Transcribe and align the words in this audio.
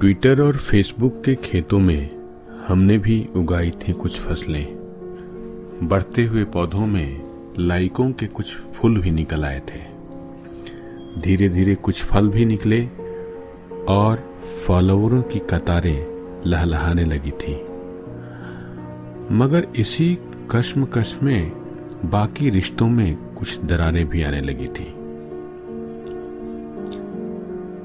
Twitter 0.00 0.40
और 0.40 0.56
Facebook 0.56 1.22
के 1.24 1.34
खेतों 1.34 1.78
में 1.78 2.10
हमने 2.68 2.98
भी 2.98 3.28
उगाई 3.36 3.70
थी 3.70 3.92
कुछ 3.92 4.20
फ़सलें। 4.20 4.66
बढ़ते 5.82 6.24
हुए 6.24 6.44
पौधों 6.44 6.86
में 6.86 7.22
लाइकों 7.58 8.12
के 8.12 8.26
कुछ 8.26 8.56
फूल 8.56 9.00
भी 9.00 9.10
निकल 9.10 9.44
आए 9.44 9.60
थे। 9.60 9.80
धीरे 11.20 11.48
धीरे 11.48 11.74
कुछ 11.74 12.02
फल 12.02 12.28
भी 12.28 12.44
निकले 12.44 12.88
और 13.88 14.40
फॉलोवरों 14.66 15.22
की 15.22 15.38
कतारें 15.38 16.06
लहलहाने 16.46 17.04
लगी 17.04 17.30
थी। 17.30 17.54
मगर 19.34 19.66
इसी 19.76 20.18
कश्मकश 20.50 21.18
में 21.22 21.52
बाकी 22.04 22.50
रिश्तों 22.50 22.88
में 22.88 23.16
कुछ 23.16 23.60
दरारें 23.60 24.08
भी 24.08 24.22
आने 24.22 24.40
लगी 24.40 24.68
थी। 24.68 24.94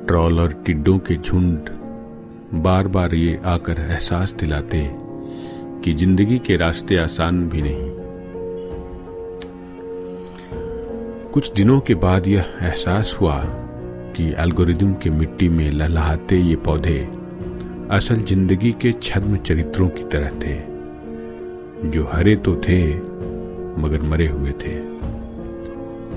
ट्रॉल 0.07 0.39
और 0.39 0.53
टिड्डों 0.53 0.99
के 0.99 1.15
झुंड 1.15 1.69
बार 2.53 2.87
बार 2.87 3.13
ये 3.15 3.39
आकर 3.45 3.79
एहसास 3.81 4.31
दिलाते 4.39 4.79
कि 5.83 5.93
ज़िंदगी 5.93 6.37
के 6.39 6.55
रास्ते 6.57 6.97
आसान 6.97 7.47
भी 7.49 7.61
नहीं। 7.61 7.91
कुछ 11.31 11.51
दिनों 11.53 11.79
के 11.79 11.95
बाद 11.95 12.27
यह 12.27 12.45
एहसास 12.61 13.15
हुआ 13.21 13.39
कि 14.15 14.27
एल्गोरिदम 14.39 14.93
के 14.93 15.09
मिट्टी 15.09 15.47
में 15.49 15.69
लहलहाते 15.71 16.37
ये 16.37 16.55
पौधे 16.55 16.99
असल 17.91 18.19
ज़िंदगी 18.21 18.71
के 18.81 18.91
छद्म 19.03 19.37
चरित्रों 19.37 19.87
की 19.89 20.03
तरह 20.03 20.29
थे, 20.39 20.57
जो 21.89 22.07
हरे 22.13 22.35
तो 22.35 22.55
थे, 22.57 22.83
मगर 23.81 24.07
मरे 24.07 24.27
हुए 24.27 24.51
थे। 24.63 24.75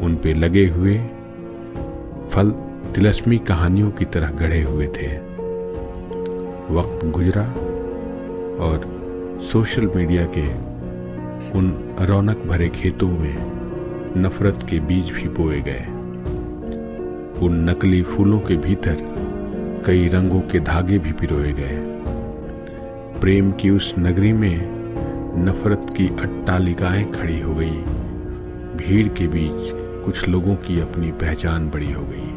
उन 0.05 0.19
पे 0.23 0.35
लगे 0.35 0.67
हुए 0.67 0.99
फल 2.31 2.51
तिलस्मी 2.95 3.39
कहानियों 3.39 3.91
की 3.91 4.05
तरह 4.05 4.31
गढ़े 4.33 4.63
हुए 4.63 4.87
थे। 4.97 5.09
वक्त 6.71 7.07
गुजरा 7.07 7.43
और 8.65 8.93
सोशल 9.43 9.91
मीडिया 9.97 10.27
के 10.27 10.47
उन 11.59 11.97
रौनक 12.01 12.39
भरे 12.39 12.69
खेतों 12.69 13.09
में 13.09 13.37
नफरत 14.17 14.67
के 14.71 14.81
बीज 14.81 15.11
भी 15.11 15.29
बोए 15.29 15.61
गए। 15.61 15.83
उन 17.47 17.71
नकली 17.71 18.03
फूलों 18.03 18.41
के 18.41 18.57
भीतर 18.57 18.97
कई 19.87 20.09
रंगों 20.09 20.41
के 20.41 20.61
धागे 20.61 20.99
भी 20.99 21.13
पिरोए 21.13 21.53
गए। 21.53 21.77
प्रेम 23.21 23.53
की 23.53 23.71
उस 23.71 23.95
नगरी 23.99 24.33
में 24.33 24.77
नफरत 25.45 25.87
की 25.97 26.09
अट्टालिकाएँ 26.09 27.05
खड़ी 27.13 27.41
हो 27.41 27.55
गई। 27.55 27.83
भीड़ 28.77 29.09
के 29.09 29.27
बीच 29.27 29.73
कुछ 30.05 30.29
लोगों 30.29 30.55
की 30.55 30.81
अपनी 30.81 31.13
पहचान 31.13 31.71
बड़ी 31.71 31.93
हो 31.93 32.03
गई। 32.03 32.36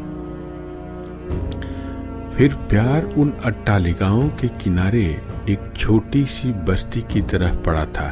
फिर 2.40 2.54
प्यार 2.54 3.04
उन 3.04 3.30
अट्टालिकाओं 3.30 4.28
के 4.28 4.48
किनारे 4.48 5.22
एक 5.48 5.72
छोटी 5.76 6.24
सी 6.24 6.52
बस्ती 6.52 7.00
की 7.00 7.22
तरह 7.22 7.56
पड़ा 7.56 7.84
था 7.86 8.08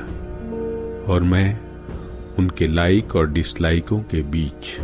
और 1.12 1.20
मैं 1.22 1.60
उनके 2.38 2.66
लाइक 2.66 3.16
और 3.16 3.30
डिसलाइकों 3.30 3.98
के 3.98 4.22
बीच 4.22 4.80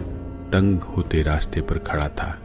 तंग 0.52 0.78
होते 0.78 1.22
रास्ते 1.22 1.60
पर 1.60 1.78
खड़ा 1.78 2.08
था। 2.08 2.38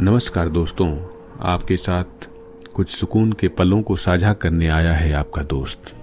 नमस्कार 0.00 0.48
दोस्तों, 0.48 1.06
आपके 1.40 1.76
साथ 1.76 2.28
कुछ 2.74 2.90
सुकून 2.90 3.32
के 3.32 3.48
पलों 3.48 3.82
को 3.82 3.96
साझा 3.96 4.32
करने 4.32 4.68
आया 4.68 4.92
है 4.92 5.12
आपका 5.12 5.42
दोस्त। 5.42 5.94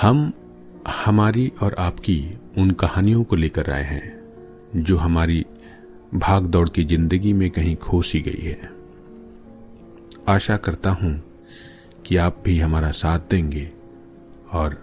हम, 0.00 0.32
हमारी 0.88 1.52
और 1.62 1.76
आपकी 1.78 2.30
उन 2.58 2.70
कहानियों 2.70 3.24
को 3.24 3.36
लेकर 3.36 3.70
आए 3.70 3.84
हैं, 3.84 4.20
जो 4.76 4.96
हमारी 4.96 5.46
भाग 6.16 6.44
दौड़ 6.44 6.68
की 6.68 6.84
ज़िंदगी 6.84 7.32
में 7.32 7.50
कहीं 7.50 7.74
खो 7.76 8.00
सी 8.02 8.20
गई 8.20 8.42
है। 8.42 8.70
आशा 10.28 10.56
करता 10.56 10.90
हूँ 10.92 11.12
कि 12.06 12.16
आप 12.16 12.42
भी 12.44 12.58
हमारा 12.60 12.90
साथ 12.90 13.20
देंगे 13.30 13.68
और 14.52 14.78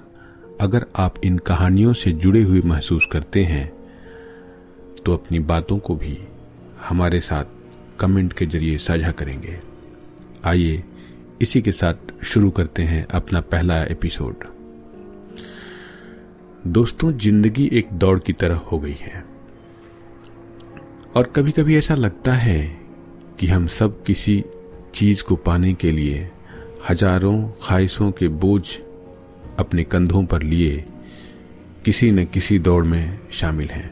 अगर 0.61 0.85
आप 0.95 1.23
इन 1.23 1.37
कहानियों 1.37 1.93
से 1.93 2.11
जुड़े 2.13 2.41
हुए 2.43 2.61
महसूस 2.61 3.07
करते 3.11 3.41
हैं 3.43 3.71
तो 5.05 5.13
अपनी 5.13 5.39
बातों 5.45 5.77
को 5.79 5.95
भी 5.95 6.17
हमारे 6.79 7.19
साथ 7.21 7.45
कमेंट 7.99 8.33
के 8.33 8.45
ज़रिए 8.45 8.77
साझा 8.77 9.11
करेंगे। 9.11 9.57
आइए 10.45 10.83
इसी 11.41 11.61
के 11.61 11.71
साथ 11.71 12.23
शुरू 12.23 12.49
करते 12.51 12.83
हैं 12.83 13.05
अपना 13.07 13.41
पहला 13.41 13.83
एपिसोड। 13.83 14.45
दोस्तों, 16.67 17.11
ज़िंदगी 17.13 17.69
एक 17.73 17.93
दौड़ 17.93 18.19
की 18.19 18.33
तरह 18.33 18.55
हो 18.55 18.79
गई 18.79 18.97
है। 19.01 19.23
और 21.15 21.23
कभी 21.23 21.51
कभी 21.51 21.77
ऐसा 21.77 21.95
लगता 21.95 22.33
है 22.33 22.71
कि 23.39 23.47
हम 23.47 23.65
सब 23.67 24.03
किसी 24.03 24.43
चीज़ 24.95 25.23
को 25.23 25.35
पाने 25.35 25.73
के 25.73 25.91
लिए 25.91 26.29
हज़ारों 26.89 27.49
ख्वाहिशों 27.61 28.11
के 28.11 28.27
बोझ 28.27 28.77
अपने 29.59 29.83
कंधों 29.83 30.23
पर 30.25 30.41
लिए 30.41 30.83
किसी 31.85 32.11
न 32.11 32.25
किसी 32.25 32.59
दौड़ 32.59 32.85
में 32.87 33.19
शामिल 33.31 33.67
हैं। 33.67 33.91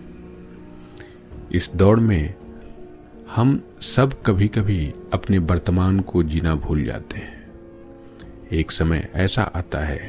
इस 1.51 1.69
दौड़ 1.75 1.99
में 1.99 2.33
हम 3.35 3.63
सब 3.81 4.23
कभी 4.23 4.47
कभी 4.47 4.93
अपने 5.13 5.37
वर्तमान 5.37 5.99
को 5.99 6.23
जीना 6.23 6.55
भूल 6.55 6.83
जाते 6.83 7.17
हैं। 7.17 7.51
एक 8.53 8.71
समय 8.71 9.09
ऐसा 9.15 9.43
आता 9.43 9.79
है 9.79 10.01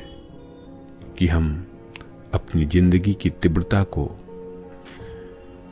कि 1.18 1.26
हम 1.26 1.66
अपनी 2.34 2.64
ज़िंदगी 2.64 3.14
की 3.14 3.30
तीव्रता 3.30 3.82
को 3.82 4.16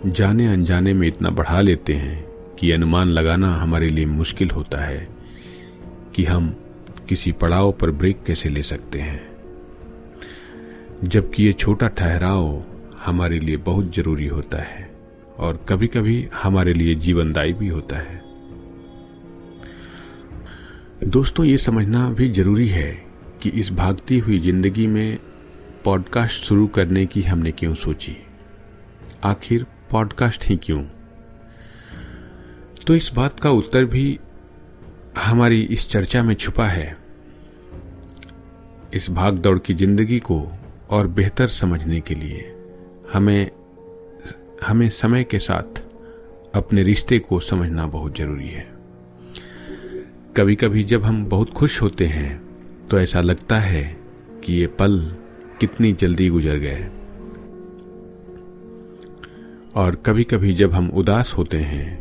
जाने 0.06 0.46
अनजाने 0.46 0.94
में 0.94 1.08
इतना 1.08 1.30
बढ़ा 1.30 1.60
लेते 1.60 1.92
हैं 1.92 2.24
कि 2.58 2.72
अनुमान 2.72 3.08
लगाना 3.08 3.54
हमारे 3.54 3.88
लिए 3.88 4.04
मुश्किल 4.04 4.50
होता 4.50 4.78
है 4.78 5.06
कि 6.14 6.24
हम 6.24 6.56
किसी 7.08 7.32
पड़ाव 7.32 7.72
पर 7.72 7.90
ब्रेक 7.90 8.22
कैसे 8.26 8.48
ले 8.48 8.62
सकते 8.62 8.98
हैं। 8.98 9.30
जबकि 11.04 11.44
ये 11.44 11.52
छोटा 11.52 11.88
ठहराव 11.88 12.64
हमारे 13.04 13.38
लिए 13.38 13.56
बहुत 13.56 13.94
ज़रूरी 13.94 14.26
होता 14.26 14.58
है 14.58 14.90
और 15.38 15.66
कभी 15.68 15.86
कभी 15.86 16.28
हमारे 16.34 16.74
लिए 16.74 16.94
जीवनदायी 16.94 17.52
भी 17.52 17.68
होता 17.68 17.96
है। 17.96 18.22
दोस्तों, 21.04 21.46
ये 21.46 21.56
समझना 21.56 22.10
भी 22.10 22.28
ज़रूरी 22.28 22.68
है 22.68 23.04
कि 23.42 23.50
इस 23.50 23.72
भागती 23.72 24.18
हुई 24.18 24.38
ज़िंदगी 24.38 24.86
में 24.86 25.18
पॉडकास्ट 25.84 26.40
शुरू 26.42 26.66
करने 26.66 27.06
की 27.06 27.22
हमने 27.22 27.50
क्यों 27.50 27.74
सोची? 27.74 28.16
आखिर 29.24 29.66
पॉडकास्ट 29.90 30.44
ही 30.44 30.56
क्यों? 30.56 30.84
तो 32.86 32.94
इस 32.94 33.10
बात 33.14 33.40
का 33.40 33.50
उत्तर 33.50 33.84
भी 33.84 34.18
हमारी 35.18 35.60
इस 35.62 35.88
चर्चा 35.90 36.22
में 36.22 36.34
छुपा 36.34 36.66
है। 36.66 36.94
इस 38.94 39.10
भाग 39.10 39.34
दौड़ 39.34 39.58
की 39.58 39.74
ज़िंदगी 39.74 40.18
को 40.18 40.52
और 40.90 41.06
बेहतर 41.06 41.46
समझने 41.46 42.00
के 42.00 42.14
लिए 42.14 42.46
हमें 43.12 43.50
हमें 44.62 44.88
समय 44.88 45.24
के 45.24 45.38
साथ 45.38 45.82
अपने 46.54 46.82
रिश्ते 46.82 47.18
को 47.18 47.40
समझना 47.40 47.86
बहुत 47.86 48.16
ज़रूरी 48.16 48.48
है। 48.48 48.64
कभी 50.36 50.56
कभी 50.56 50.82
जब 50.84 51.04
हम 51.04 51.24
बहुत 51.26 51.50
खुश 51.50 51.82
होते 51.82 52.06
हैं 52.06 52.40
तो 52.88 53.00
ऐसा 53.00 53.20
लगता 53.20 53.58
है 53.58 53.96
कि 54.44 54.52
ये 54.52 54.66
पल 54.66 55.12
कितनी 55.60 55.92
जल्दी 55.92 56.28
गुजर 56.28 56.56
गए। 56.56 56.88
और 59.74 59.94
कभी 59.96 60.24
कभी 60.24 60.52
जब 60.52 60.72
हम 60.72 60.88
उदास 60.90 61.32
होते 61.38 61.56
हैं 61.56 61.96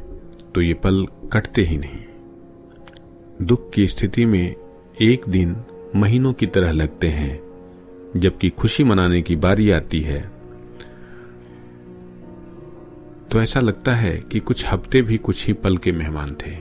तो 0.51 0.61
ये 0.61 0.73
पल 0.73 1.05
कटते 1.33 1.61
ही 1.61 1.77
नहीं। 1.77 3.45
दुख 3.45 3.69
की 3.73 3.87
स्थिति 3.87 4.25
में 4.25 4.55
एक 5.01 5.27
दिन 5.29 5.55
महीनों 5.95 6.33
की 6.33 6.47
तरह 6.47 6.71
लगते 6.71 7.07
हैं, 7.07 7.39
जबकि 8.17 8.49
खुशी 8.49 8.83
मनाने 8.83 9.21
की 9.21 9.35
बारी 9.35 9.69
आती 9.71 10.01
है। 10.01 10.21
तो 13.31 13.41
ऐसा 13.41 13.59
लगता 13.59 13.95
है 13.95 14.15
कि 14.31 14.39
कुछ 14.39 14.65
हफ़्ते 14.65 15.01
भी 15.01 15.17
कुछ 15.17 15.45
ही 15.47 15.53
पल 15.53 15.77
के 15.77 15.91
मेहमान 15.91 16.35
थे। 16.35 16.55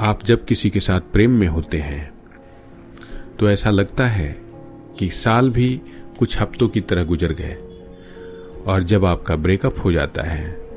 आप 0.00 0.24
जब 0.24 0.44
किसी 0.44 0.70
के 0.70 0.80
साथ 0.80 1.00
प्रेम 1.12 1.32
में 1.32 1.48
होते 1.48 1.78
हैं 1.78 2.12
तो 3.38 3.50
ऐसा 3.50 3.70
लगता 3.70 4.06
है 4.06 4.34
कि 4.98 5.08
साल 5.10 5.50
भी 5.50 5.80
कुछ 6.18 6.40
हफ्तों 6.40 6.68
की 6.68 6.80
तरह 6.80 7.04
गुजर 7.04 7.32
गए। 7.32 7.56
और 8.66 8.82
जब 8.82 9.04
आपका 9.04 9.36
ब्रेकअप 9.36 9.76
हो 9.84 9.92
जाता 9.92 10.22
है 10.22 10.68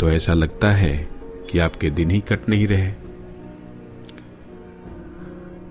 तो 0.00 0.10
ऐसा 0.10 0.34
लगता 0.34 0.70
है 0.70 1.06
कि 1.50 1.58
आपके 1.58 1.90
दिन 1.90 2.10
ही 2.10 2.20
कट 2.20 2.48
नहीं 2.48 2.66
रहे। 2.66 2.92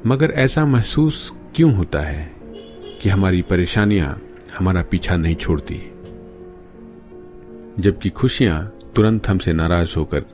मगर 0.05 0.31
ऐसा 0.31 0.65
महसूस 0.65 1.33
क्यों 1.55 1.73
होता 1.73 1.99
है 1.99 2.35
कि 3.01 3.09
हमारी 3.09 3.41
परेशानियाँ 3.41 4.21
हमारा 4.57 4.81
पीछा 4.81 5.15
नहीं 5.15 5.35
छोड़ती? 5.35 5.83
जबकि 7.79 8.09
खुशियाँ 8.09 8.73
तुरंत 8.95 9.27
हमसे 9.27 9.53
नाराज़ 9.53 9.93
होकर 9.97 10.25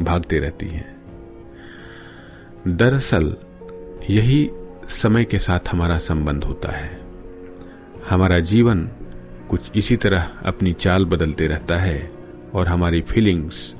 भागते 0.00 0.38
रहती 0.38 0.66
हैं। 0.66 0.96
दरअसल, 2.68 3.36
यही 4.10 4.50
समय 4.88 5.24
के 5.24 5.38
साथ 5.38 5.60
हमारा 5.70 5.98
संबंध 5.98 6.44
होता 6.44 6.72
है। 6.72 7.00
हमारा 8.10 8.38
जीवन 8.38 8.90
कुछ 9.52 9.70
इसी 9.76 9.96
तरह 9.96 10.22
अपनी 10.22 10.72
चाल 10.72 11.04
बदलते 11.04 11.46
रहता 11.46 11.76
है 11.76 12.08
और 12.54 12.68
हमारी 12.68 13.00
फीलिंग्स 13.00 13.74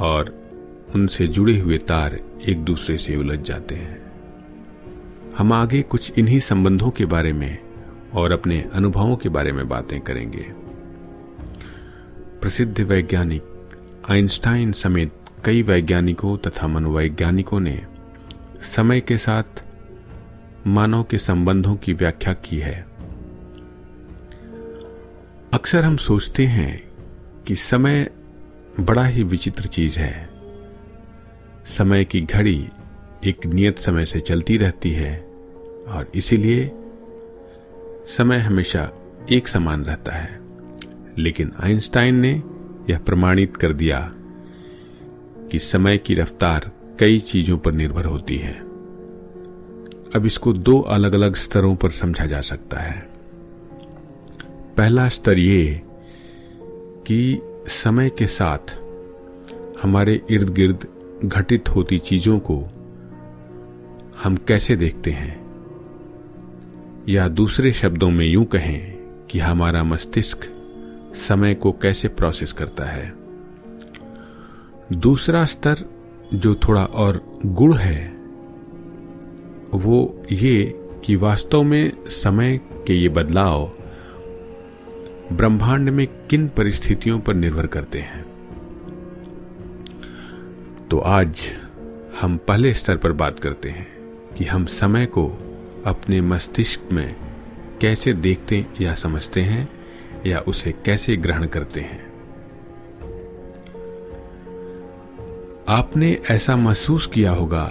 और 0.00 0.48
उनसे 0.94 1.26
जुड़े 1.26 1.58
हुए 1.58 1.78
तार 1.78 2.20
एक 2.48 2.64
दूसरे 2.64 2.96
से 2.96 3.16
उलझ 3.16 3.38
जाते 3.38 3.74
हैं। 3.74 4.12
हम 5.38 5.52
आगे 5.52 5.82
कुछ 5.82 6.12
इन्हीं 6.18 6.40
संबंधों 6.40 6.90
के 6.90 7.04
बारे 7.04 7.32
में 7.32 7.58
और 8.14 8.32
अपने 8.32 8.70
अनुभवों 8.72 9.16
के 9.16 9.28
बारे 9.28 9.52
में 9.52 9.68
बातें 9.68 10.00
करेंगे। 10.00 10.50
प्रसिद्ध 12.40 12.80
वैज्ञानिक 12.80 13.42
आइंस्टाइन 14.10 14.72
समेत 14.72 15.12
कई 15.44 15.62
वैज्ञानिकों 15.62 16.36
तथा 16.36 16.66
मनोवैज्ञानिकों 16.66 17.60
ने 17.60 17.80
समय 18.76 19.00
के 19.00 19.18
साथ 19.18 19.66
मानव 20.66 21.02
के 21.02 21.18
संबंधों 21.18 21.76
की 21.76 21.92
व्याख्या 21.92 22.32
की 22.32 22.58
है। 22.58 22.91
अक्सर 25.54 25.84
हम 25.84 25.96
सोचते 25.96 26.44
हैं 26.44 26.82
कि 27.46 27.56
समय 27.56 28.10
बड़ा 28.80 29.04
ही 29.04 29.22
विचित्र 29.22 29.64
चीज़ 29.64 30.00
है। 30.00 30.28
समय 31.66 32.04
की 32.04 32.20
घड़ी 32.20 32.68
एक 33.26 33.46
नियत 33.46 33.78
समय 33.78 34.06
से 34.06 34.20
चलती 34.20 34.56
रहती 34.56 34.90
है 34.90 35.12
और 35.88 36.12
इसीलिए 36.14 36.66
समय 38.18 38.38
हमेशा 38.38 38.90
एक 39.32 39.48
समान 39.48 39.84
रहता 39.84 40.12
है। 40.12 40.32
लेकिन 41.18 41.50
आइंस्टाइन 41.60 42.14
ने 42.14 42.42
यह 42.90 42.98
प्रमाणित 42.98 43.56
कर 43.56 43.72
दिया 43.72 44.08
कि 45.52 45.58
समय 45.58 45.98
की 45.98 46.14
रफ्तार 46.14 46.72
कई 47.00 47.18
चीज़ों 47.18 47.58
पर 47.58 47.72
निर्भर 47.72 48.04
होती 48.04 48.36
है। 48.36 48.60
अब 50.16 50.22
इसको 50.26 50.52
दो 50.52 50.80
अलग 50.80 51.14
अलग 51.14 51.34
स्तरों 51.34 51.76
पर 51.76 51.90
समझा 51.90 52.26
जा 52.26 52.40
सकता 52.40 52.80
है। 52.80 53.11
पहला 54.76 55.08
स्तर 55.08 55.38
ये 55.38 55.82
कि 57.06 57.40
समय 57.68 58.10
के 58.10 58.26
साथ 58.26 58.82
हमारे 59.82 60.22
इर्द 60.30 60.48
गिर्द 60.48 60.88
घटित 61.24 61.68
होती 61.68 61.98
चीज़ों 61.98 62.38
को 62.38 62.68
हम 64.22 64.36
कैसे 64.36 64.76
देखते 64.76 65.10
हैं? 65.10 65.42
या 67.08 67.28
दूसरे 67.28 67.72
शब्दों 67.72 68.10
में 68.10 68.26
यूँ 68.26 68.44
कहें 68.44 68.98
कि 69.30 69.38
हमारा 69.38 69.84
मस्तिष्क 69.84 70.38
समय 71.14 71.54
को 71.54 71.72
कैसे 71.72 72.08
प्रोसेस 72.08 72.52
करता 72.52 72.84
है? 72.84 73.12
दूसरा 74.92 75.44
स्तर 75.44 75.76
जो 76.34 76.54
थोड़ा 76.54 76.84
और 76.84 77.34
गुण 77.46 77.74
है, 77.74 78.16
वो 79.74 80.22
ये 80.32 80.86
कि 81.04 81.16
वास्तव 81.16 81.62
में 81.62 81.92
समय 82.06 82.60
के 82.86 82.94
ये 82.94 83.08
बदलाव 83.08 83.72
ब्रह्मांड 85.32 85.90
में 85.90 86.06
किन 86.30 86.48
परिस्थितियों 86.48 87.20
पर 87.20 87.34
निर्भर 87.34 87.66
करते 87.66 87.98
हैं? 87.98 88.24
तो 90.90 90.98
आज 90.98 91.36
हम 92.20 92.36
पहले 92.36 92.74
स्तर 92.74 92.96
पर 92.96 93.12
बात 93.12 93.38
करते 93.38 93.68
हैं 93.68 93.86
कि 94.38 94.44
हम 94.44 94.66
समय 94.66 95.06
को 95.06 95.38
अपने 95.86 96.20
मस्तिष्क 96.20 96.80
में 96.92 97.16
कैसे 97.80 98.12
देखते 98.12 98.64
या 98.80 98.94
समझते 98.94 99.40
हैं 99.40 99.68
या 100.26 100.38
उसे 100.38 100.72
कैसे 100.72 101.16
ग्रहण 101.16 101.44
करते 101.44 101.80
हैं। 101.80 102.12
आपने 105.68 106.18
ऐसा 106.30 106.56
महसूस 106.56 107.06
किया 107.06 107.30
होगा 107.30 107.64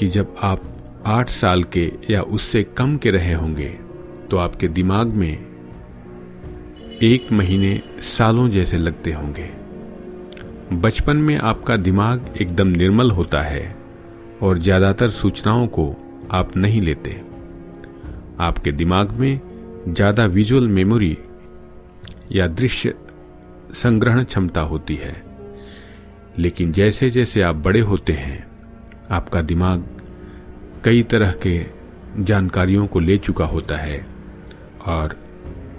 कि 0.00 0.06
जब 0.06 0.36
आप 0.42 0.84
आठ 1.06 1.28
साल 1.28 1.64
के 1.64 1.92
या 2.10 2.22
उससे 2.22 2.62
कम 2.62 2.96
के 2.96 3.10
रहे 3.10 3.34
होंगे 3.34 3.74
तो 4.30 4.36
आपके 4.36 4.68
दिमाग 4.68 5.06
में 5.06 5.53
एक 7.02 7.30
महीने 7.32 7.80
सालों 8.08 8.48
जैसे 8.48 8.76
लगते 8.76 9.12
होंगे। 9.12 9.50
बचपन 10.72 11.16
में 11.16 11.36
आपका 11.38 11.76
दिमाग 11.76 12.34
एकदम 12.40 12.68
निर्मल 12.68 13.10
होता 13.10 13.40
है 13.42 13.68
और 14.42 14.58
ज़्यादातर 14.58 15.08
सूचनाओं 15.08 15.66
को 15.66 15.94
आप 16.30 16.56
नहीं 16.56 16.80
लेते। 16.80 17.16
आपके 18.40 18.72
दिमाग 18.72 19.10
में 19.10 19.40
ज़्यादा 19.88 20.26
विजुअल 20.26 20.68
मेमोरी 20.68 21.16
या 22.32 22.46
दृश्य 22.46 22.94
संग्रहण 23.74 24.24
क्षमता 24.24 24.60
होती 24.60 24.94
है। 24.94 25.14
लेकिन 26.38 26.72
जैसे 26.72 27.10
जैसे 27.10 27.42
आप 27.42 27.56
बड़े 27.56 27.80
होते 27.80 28.12
हैं, 28.12 28.46
आपका 29.10 29.42
दिमाग 29.42 29.84
कई 30.84 31.02
तरह 31.02 31.32
के 31.46 31.60
जानकारियों 32.18 32.86
को 32.86 33.00
ले 33.00 33.18
चुका 33.18 33.44
होता 33.44 33.76
है 33.76 34.04
और 34.86 35.16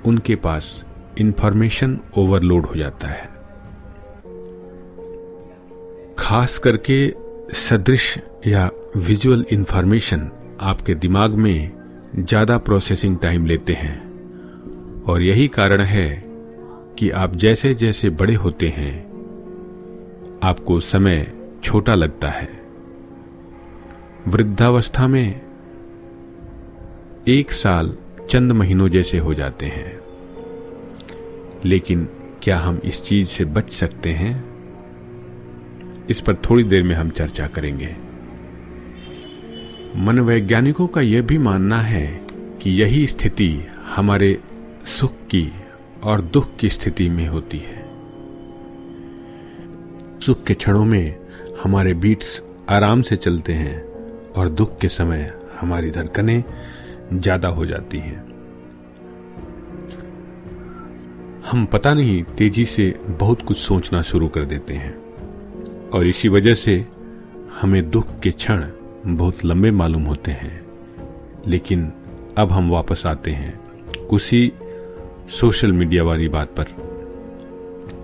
उनके 0.05 0.35
पास 0.35 0.85
इंफॉर्मेशन 1.19 1.99
ओवरलोड 2.17 2.65
हो 2.65 2.75
जाता 2.75 3.07
है। 3.07 3.29
खास 6.19 6.57
करके 6.57 7.13
सदृश 7.53 8.17
या 8.47 8.69
विजुअल 8.97 9.45
इंफॉर्मेशन 9.51 10.31
आपके 10.61 10.95
दिमाग 10.95 11.31
में 11.31 11.71
ज़्यादा 12.17 12.57
प्रोसेसिंग 12.57 13.17
टाइम 13.19 13.45
लेते 13.45 13.73
हैं। 13.73 15.03
और 15.03 15.21
यही 15.21 15.47
कारण 15.47 15.81
है 15.81 16.21
कि 16.99 17.09
आप 17.09 17.35
जैसे 17.35 17.73
जैसे 17.75 18.09
बड़े 18.09 18.33
होते 18.33 18.67
हैं, 18.67 19.05
आपको 20.43 20.79
समय 20.79 21.33
छोटा 21.63 21.95
लगता 21.95 22.27
है। 22.27 22.49
वृद्धावस्था 24.27 25.07
में 25.07 25.41
एक 27.27 27.51
साल 27.51 27.97
चंद 28.29 28.51
महीनों 28.51 28.87
जैसे 28.89 29.17
हो 29.17 29.33
जाते 29.33 29.65
हैं। 29.65 30.04
लेकिन 31.65 32.09
क्या 32.43 32.59
हम 32.59 32.81
इस 32.83 33.03
चीज़ 33.03 33.27
से 33.27 33.45
बच 33.45 33.69
सकते 33.69 34.11
हैं? 34.11 34.55
इस 36.09 36.21
पर 36.21 36.35
थोड़ी 36.35 36.63
देर 36.63 36.83
में 36.83 36.95
हम 36.95 37.09
चर्चा 37.09 37.47
करेंगे। 37.47 37.95
मनोवैज्ञानिकों 39.95 40.87
का 40.87 41.01
यह 41.01 41.21
भी 41.21 41.37
मानना 41.37 41.81
है 41.81 42.25
कि 42.61 42.71
यही 42.71 43.07
स्थिति 43.07 43.67
हमारे 43.81 44.39
सुख 44.85 45.11
की 45.11 45.53
और 46.03 46.21
दुख 46.21 46.55
की 46.55 46.69
स्थिति 46.69 47.07
में 47.07 47.27
होती 47.27 47.57
है। 47.57 47.85
सुख 50.19 50.43
के 50.43 50.53
क्षणों 50.53 50.85
में 50.85 51.15
हमारे 51.63 51.93
बीट्स 51.93 52.43
आराम 52.69 53.01
से 53.01 53.15
चलते 53.15 53.53
हैं 53.53 53.81
और 54.31 54.49
दुख 54.49 54.79
के 54.79 54.87
समय 54.87 55.33
हमारी 55.59 55.91
धड़कनें 55.91 56.43
ज़्यादा 57.13 57.47
हो 57.47 57.65
जाती 57.65 57.99
हैं। 57.99 58.34
हम 61.51 61.65
पता 61.65 61.93
नहीं, 61.93 62.23
तेज़ी 62.23 62.65
से 62.65 62.99
बहुत 63.05 63.41
कुछ 63.41 63.57
सोचना 63.57 64.01
शुरू 64.01 64.27
कर 64.27 64.45
देते 64.45 64.73
हैं। 64.73 64.95
और 65.89 66.07
इसी 66.07 66.29
वजह 66.29 66.55
से 66.55 66.85
हमें 67.61 67.89
दुख 67.89 68.19
के 68.19 68.31
क्षण 68.31 68.65
बहुत 69.05 69.45
लंबे 69.45 69.71
मालूम 69.71 70.03
होते 70.03 70.31
हैं। 70.31 70.65
लेकिन 71.47 71.91
अब 72.37 72.51
हम 72.51 72.69
वापस 72.69 73.05
आते 73.05 73.31
हैं 73.31 73.59
उसी 74.07 74.51
सोशल 75.29 75.71
मीडिया 75.71 76.03
वाली 76.03 76.27
बात 76.27 76.47
पर। 76.47 76.63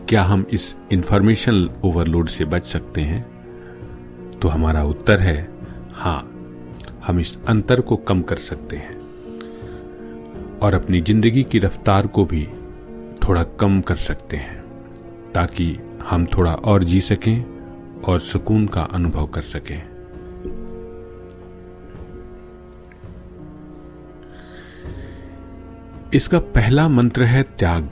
क्या 0.10 0.24
हम 0.24 0.46
इस 0.54 0.76
इंफॉर्मेशन 0.92 1.70
ओवरलोड 1.84 2.30
से 2.30 2.46
बच 2.46 2.64
सकते 2.64 3.02
हैं? 3.02 3.26
तो 4.40 4.48
हमारा 4.48 4.84
उत्तर 4.84 5.20
है 5.20 5.48
हाँ 5.94 6.32
हम 7.08 7.20
इस 7.20 7.38
अंतर 7.48 7.82
को 7.82 7.96
कम 7.96 8.22
कर 8.22 8.36
सकते 8.36 8.76
हैं। 8.76 9.02
और 10.60 10.74
अपनी 10.74 11.02
ज़िंदगी 11.02 11.44
की 11.44 11.60
रफ्तार 11.60 12.08
को 12.08 12.26
भी 12.26 12.48
थोड़ा 13.28 13.44
कम 13.44 13.82
कर 13.82 13.96
सकते 13.96 14.38
हैं, 14.38 14.64
ताकि 15.32 15.80
हम 16.02 16.26
थोड़ा 16.26 16.54
और 16.54 16.84
जी 16.84 17.02
सकें 17.02 17.44
और 18.02 18.20
सुकून 18.20 18.68
का 18.68 18.82
अनुभव 18.82 19.28
कर 19.28 19.42
सकें। 19.42 19.92
इसका 26.14 26.40
पहला 26.40 26.90
मंत्र 26.90 27.24
है 27.24 27.44
त्याग। 27.44 27.90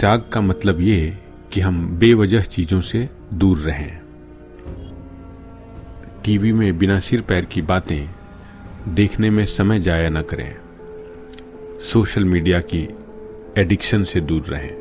त्याग 0.00 0.30
का 0.32 0.40
मतलब 0.40 0.80
ये 0.80 1.18
कि 1.52 1.60
हम 1.60 1.98
बेवजह 1.98 2.42
चीज़ों 2.42 2.80
से 2.80 3.08
दूर 3.34 3.58
रहें। 3.58 4.00
टीवी 6.24 6.52
में 6.52 6.78
बिना 6.78 7.00
सिर 7.00 7.20
पैर 7.20 7.44
की 7.44 7.62
बातें 7.62 8.08
देखने 8.88 9.30
में 9.30 9.44
समय 9.46 9.80
जाया 9.80 10.08
न 10.08 10.22
करें। 10.22 10.61
सोशल 11.82 12.24
मीडिया 12.24 12.60
की 12.60 12.88
एडिक्शन 13.58 14.04
से 14.04 14.20
दूर 14.20 14.42
रहें। 14.42 14.74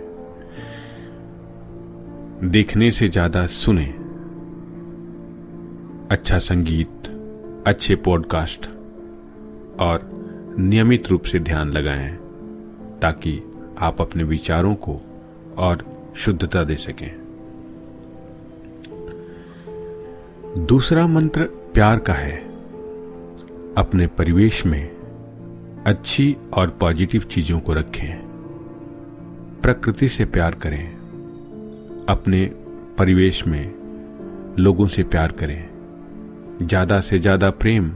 देखने 2.51 2.91
से 2.91 3.07
ज़्यादा 3.07 3.45
सुने। 3.45 3.85
अच्छा 6.11 6.37
संगीत, 6.39 7.07
अच्छे 7.67 7.95
पॉडकास्ट 7.95 8.67
और 9.79 10.09
नियमित 10.59 11.09
रूप 11.09 11.21
से 11.21 11.39
ध्यान 11.39 11.71
लगाएँ 11.71 12.15
ताकि 13.01 13.43
आप 13.79 14.01
अपने 14.01 14.23
विचारों 14.23 14.75
को 14.75 15.01
और 15.57 15.85
शुद्धता 16.15 16.63
दे 16.63 16.75
सकें। 16.75 17.11
दूसरा 20.65 21.07
मंत्र 21.07 21.43
प्यार 21.43 21.99
का 21.99 22.13
है। 22.13 22.33
अपने 23.77 24.07
परिवेश 24.07 24.65
में 24.65 25.00
अच्छी 25.87 26.37
और 26.53 26.69
पॉजिटिव 26.69 27.21
चीज़ों 27.21 27.59
को 27.59 27.73
रखें। 27.73 28.19
प्रकृति 29.61 30.07
से 30.07 30.25
प्यार 30.25 30.55
करें। 30.55 30.91
अपने 32.09 32.45
परिवेश 32.97 33.47
में 33.47 33.73
लोगों 34.59 34.87
से 34.87 35.03
प्यार 35.03 35.31
करें। 35.31 36.67
ज़्यादा 36.67 36.99
से 36.99 37.19
ज़्यादा 37.19 37.49
प्रेम 37.49 37.91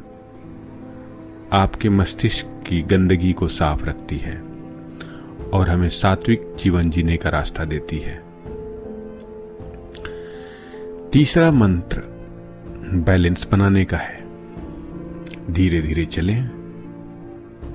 आपके 1.53 1.89
मस्तिष्क 1.89 2.63
की 2.67 2.81
गंदगी 2.81 3.33
को 3.33 3.47
साफ़ 3.47 3.85
रखती 3.85 4.17
है 4.17 4.41
और 5.53 5.69
हमें 5.69 5.89
सात्विक 5.89 6.55
जीवन 6.59 6.89
जीने 6.89 7.17
का 7.17 7.29
रास्ता 7.29 7.65
देती 7.65 7.97
है। 7.97 8.23
तीसरा 11.09 11.51
मंत्र 11.51 12.03
बैलेंस 13.05 13.47
बनाने 13.51 13.85
का 13.85 13.97
है। 13.97 14.23
धीरे 15.51 15.81
धीरे 15.81 16.05
चलें। 16.05 16.64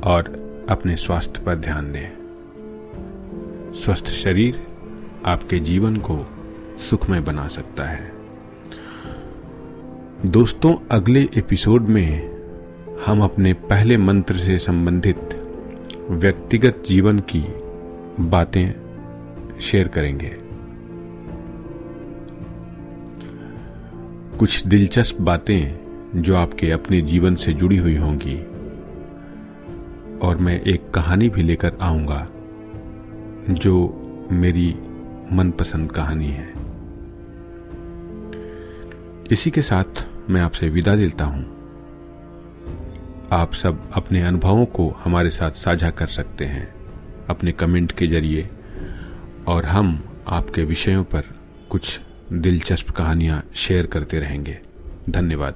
और 0.04 0.50
अपने 0.68 0.96
स्वास्थ्य 0.96 1.42
पर 1.42 1.54
ध्यान 1.54 1.92
दें। 1.92 2.20
स्वस्थ 3.74 4.06
शरीर 4.06 4.66
आपके 5.26 5.58
जीवन 5.58 5.96
को 5.96 6.26
सुखमय 6.90 7.20
बना 7.20 7.48
सकता 7.48 7.84
है। 7.84 8.12
दोस्तों, 10.26 10.74
अगले 10.90 11.28
एपिसोड 11.36 11.88
में 11.88 12.30
हम 13.06 13.22
अपने 13.22 13.52
पहले 13.52 13.96
मंत्र 13.96 14.34
से 14.34 14.58
संबंधित 14.58 15.18
व्यक्तिगत 16.10 16.82
जीवन 16.88 17.18
की 17.18 17.44
बातें 18.20 18.72
शेयर 19.60 19.88
करेंगे। 19.88 20.36
कुछ 24.38 24.66
दिलचस्प 24.66 25.20
बातें 25.20 25.78
जो 26.22 26.36
आपके 26.36 26.70
अपने 26.70 27.00
जीवन 27.00 27.34
से 27.34 27.52
जुड़ी 27.52 27.76
हुई 27.76 27.96
होंगी। 27.96 28.49
और 30.22 30.36
मैं 30.36 30.60
एक 30.60 30.90
कहानी 30.90 31.28
भी 31.28 31.42
लेकर 31.42 31.76
आऊँगा, 31.82 32.26
जो 33.50 34.02
मेरी 34.32 34.74
मनपसंद 35.32 35.92
कहानी 35.92 36.28
है। 36.28 36.52
इसी 39.30 39.50
के 39.50 39.62
साथ 39.62 40.06
मैं 40.30 40.40
आपसे 40.40 40.68
विदा 40.68 40.96
देता 40.96 41.24
हूँ। 41.24 41.44
आप 43.32 43.52
सब 43.52 43.90
अपने 43.92 44.22
अनुभवों 44.22 44.66
को 44.66 44.88
हमारे 45.04 45.30
साथ 45.30 45.50
साझा 45.50 45.90
कर 45.90 46.06
सकते 46.06 46.44
हैं 46.44 46.68
अपने 47.28 47.52
कमेंट 47.52 47.92
के 47.92 48.06
ज़रिए, 48.06 48.48
और 49.48 49.64
हम 49.64 50.02
आपके 50.28 50.64
विषयों 50.64 51.04
पर 51.04 51.24
कुछ 51.70 52.00
दिलचस्प 52.32 52.90
कहानियाँ 52.90 53.42
शेयर 53.54 53.86
करते 53.86 54.18
रहेंगे। 54.18 54.58
धन्यवाद। 55.10 55.54